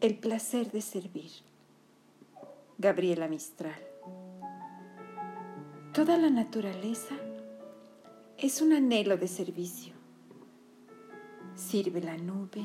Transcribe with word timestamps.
El 0.00 0.16
placer 0.16 0.70
de 0.70 0.80
servir. 0.80 1.32
Gabriela 2.78 3.26
Mistral. 3.26 3.82
Toda 5.92 6.16
la 6.16 6.30
naturaleza 6.30 7.16
es 8.36 8.62
un 8.62 8.74
anhelo 8.74 9.16
de 9.16 9.26
servicio. 9.26 9.94
Sirve 11.56 12.00
la 12.00 12.16
nube, 12.16 12.64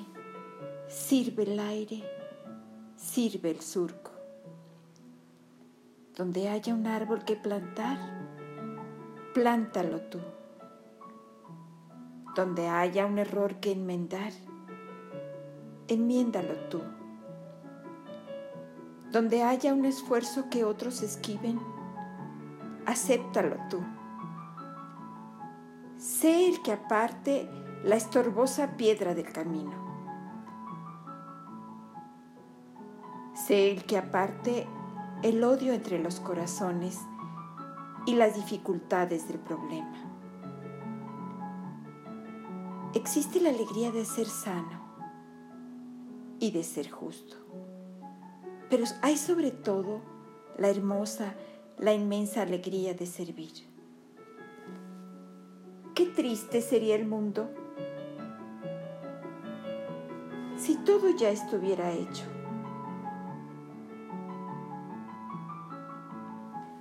sirve 0.88 1.42
el 1.42 1.60
aire, 1.60 2.04
sirve 2.98 3.50
el 3.50 3.62
surco. 3.62 4.12
Donde 6.16 6.50
haya 6.50 6.76
un 6.76 6.86
árbol 6.86 7.26
que 7.26 7.36
plantar, 7.36 7.98
plántalo 9.34 10.02
tú. 10.02 10.20
Donde 12.36 12.68
haya 12.68 13.08
un 13.08 13.18
error 13.18 13.56
que 13.60 13.72
enmendar, 13.72 14.34
enmiéndalo 15.88 16.54
tú. 16.70 16.80
Donde 19.14 19.44
haya 19.44 19.76
un 19.76 19.86
esfuerzo 19.86 20.50
que 20.50 20.64
otros 20.64 21.04
esquiven, 21.04 21.60
acéptalo 22.88 23.58
tú. 23.70 23.80
Sé 25.98 26.50
el 26.50 26.64
que 26.64 26.72
aparte 26.72 27.48
la 27.84 27.96
estorbosa 27.96 28.76
piedra 28.76 29.14
del 29.14 29.32
camino. 29.32 29.72
Sé 33.36 33.72
el 33.72 33.86
que 33.86 34.00
aparte 34.00 34.66
el 35.22 35.44
odio 35.44 35.74
entre 35.74 36.00
los 36.00 36.20
corazones 36.20 36.98
y 38.08 38.16
las 38.16 38.34
dificultades 38.34 39.28
del 39.28 39.38
problema. 39.38 39.94
Existe 42.96 43.40
la 43.40 43.50
alegría 43.50 43.92
de 43.92 44.06
ser 44.06 44.26
sano 44.26 44.82
y 46.40 46.50
de 46.50 46.64
ser 46.64 46.90
justo 46.90 47.44
pero 48.74 48.86
hay 49.04 49.18
sobre 49.18 49.52
todo 49.52 50.02
la 50.58 50.68
hermosa, 50.68 51.36
la 51.78 51.94
inmensa 51.94 52.42
alegría 52.42 52.96
de 52.96 53.06
servir. 53.06 53.52
Qué 55.94 56.08
triste 56.08 56.60
sería 56.60 56.96
el 56.96 57.06
mundo 57.06 57.52
si 60.58 60.76
todo 60.78 61.16
ya 61.16 61.30
estuviera 61.30 61.92
hecho. 61.92 62.24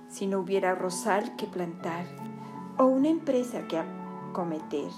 Si 0.07 0.25
no 0.25 0.39
hubiera 0.39 0.73
rosal 0.73 1.35
que 1.35 1.45
plantar 1.45 2.07
o 2.79 2.85
una 2.85 3.09
empresa 3.09 3.67
que 3.67 3.77
acometer. 3.77 4.89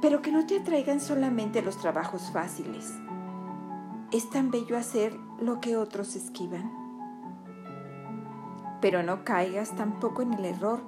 Pero 0.00 0.22
que 0.22 0.30
no 0.30 0.46
te 0.46 0.60
atraigan 0.60 1.00
solamente 1.00 1.60
los 1.60 1.76
trabajos 1.76 2.30
fáciles 2.30 2.94
es 4.14 4.30
tan 4.30 4.52
bello 4.52 4.76
hacer 4.76 5.12
lo 5.40 5.60
que 5.60 5.76
otros 5.76 6.14
esquivan. 6.14 6.70
Pero 8.80 9.02
no 9.02 9.24
caigas 9.24 9.74
tampoco 9.74 10.22
en 10.22 10.34
el 10.34 10.44
error 10.44 10.84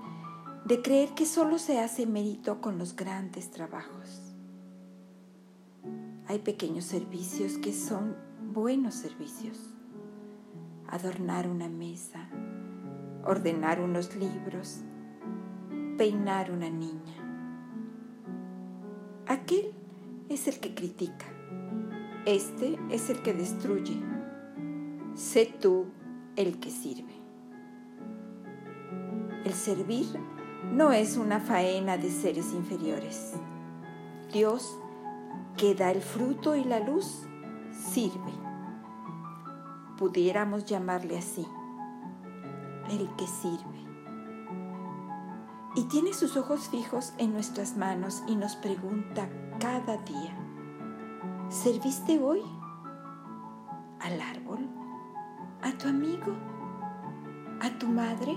de 0.64 0.80
creer 0.80 1.12
que 1.16 1.26
solo 1.26 1.58
se 1.58 1.80
hace 1.80 2.06
mérito 2.06 2.60
con 2.60 2.78
los 2.78 2.94
grandes 2.94 3.50
trabajos. 3.50 4.32
Hay 6.28 6.38
pequeños 6.38 6.84
servicios 6.84 7.58
que 7.58 7.72
son 7.72 8.16
buenos 8.52 8.94
servicios. 8.94 9.74
Adornar 10.86 11.48
una 11.48 11.68
mesa, 11.68 12.28
ordenar 13.24 13.80
unos 13.80 14.14
libros, 14.14 14.82
peinar 15.98 16.52
una 16.52 16.70
niña. 16.70 17.16
Aquel 19.26 19.74
es 20.28 20.46
el 20.46 20.60
que 20.60 20.76
critica 20.76 21.35
este 22.26 22.76
es 22.90 23.08
el 23.08 23.22
que 23.22 23.32
destruye. 23.32 24.02
Sé 25.14 25.46
tú 25.46 25.86
el 26.34 26.58
que 26.58 26.70
sirve. 26.70 27.14
El 29.44 29.54
servir 29.54 30.06
no 30.72 30.90
es 30.90 31.16
una 31.16 31.38
faena 31.38 31.96
de 31.96 32.10
seres 32.10 32.52
inferiores. 32.52 33.34
Dios, 34.32 34.76
que 35.56 35.76
da 35.76 35.92
el 35.92 36.02
fruto 36.02 36.56
y 36.56 36.64
la 36.64 36.80
luz, 36.80 37.22
sirve. 37.70 38.32
Pudiéramos 39.96 40.64
llamarle 40.64 41.16
así, 41.18 41.46
el 42.90 43.08
que 43.16 43.26
sirve. 43.26 43.86
Y 45.76 45.84
tiene 45.84 46.12
sus 46.12 46.36
ojos 46.36 46.68
fijos 46.68 47.14
en 47.18 47.32
nuestras 47.32 47.76
manos 47.76 48.24
y 48.26 48.34
nos 48.34 48.56
pregunta 48.56 49.28
cada 49.60 49.98
día, 49.98 50.45
¿Serviste 51.48 52.18
hoy 52.18 52.42
al 54.00 54.20
árbol? 54.20 54.68
¿A 55.62 55.70
tu 55.78 55.88
amigo? 55.88 56.34
¿A 57.60 57.70
tu 57.78 57.86
madre? 57.86 58.36